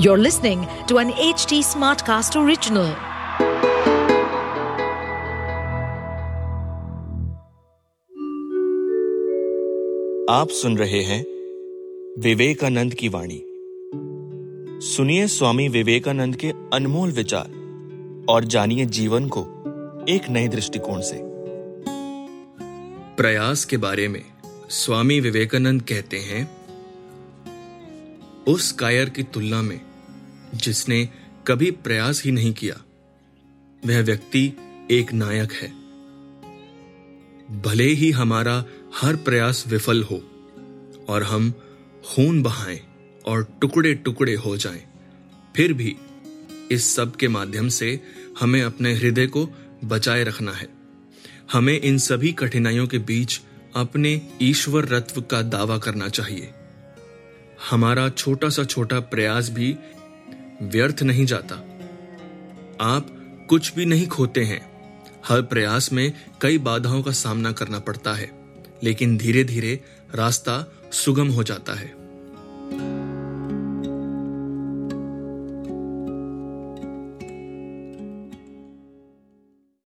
[0.00, 2.94] You're listening to an HT Smartcast original.
[10.30, 11.24] आप सुन रहे हैं
[12.22, 13.42] विवेकानंद की वाणी
[14.86, 17.50] सुनिए स्वामी विवेकानंद के अनमोल विचार
[18.28, 19.40] और जानिए जीवन को
[20.08, 21.20] एक नए दृष्टिकोण से
[23.16, 24.24] प्रयास के बारे में
[24.70, 26.58] स्वामी विवेकानंद कहते हैं,
[28.48, 29.87] उस कायर की तुलना में
[30.54, 31.08] जिसने
[31.46, 32.74] कभी प्रयास ही नहीं किया।
[33.82, 34.52] वह व्यक्ति
[34.90, 35.68] एक नायक है।
[37.62, 38.64] भले ही हमारा
[39.00, 40.22] हर प्रयास विफल हो
[41.08, 41.50] और हम
[42.06, 42.80] खून बहाएँ
[43.26, 44.84] और टुकड़े टुकड़े हो जाएँ,
[45.56, 45.96] फिर भी
[46.70, 48.00] इस सब के माध्यम से
[48.40, 49.48] हमें अपने हृदय को
[49.84, 50.68] बचाए रखना है।
[51.52, 53.40] हमें इन सभी कठिनाइयों के बीच
[53.76, 56.50] अपने ईश्वर रत्व का दावा करना चाहिए।
[57.70, 59.76] हमारा छोटा सा छोटा प्रयास भी
[60.62, 61.54] व्यर्थ नहीं जाता।
[62.80, 63.06] आप
[63.48, 64.60] कुछ भी नहीं खोते हैं।
[65.28, 68.30] हर प्रयास में कई बाधाओं का सामना करना पड़ता है,
[68.82, 69.80] लेकिन धीरे धीरे
[70.14, 71.97] रास्ता सुगम हो जाता है।